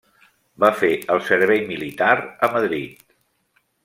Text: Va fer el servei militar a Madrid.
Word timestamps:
Va 0.63 0.69
fer 0.77 0.87
el 1.15 1.21
servei 1.27 1.61
militar 1.67 2.07
a 2.47 2.53
Madrid. 2.57 3.05